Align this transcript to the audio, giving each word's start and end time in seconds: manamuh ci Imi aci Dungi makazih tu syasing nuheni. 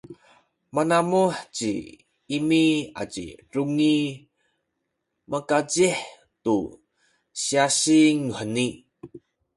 manamuh 0.75 1.35
ci 1.55 1.71
Imi 2.37 2.63
aci 3.01 3.25
Dungi 3.51 3.97
makazih 5.31 5.97
tu 6.43 6.57
syasing 7.41 8.17
nuheni. 8.25 8.67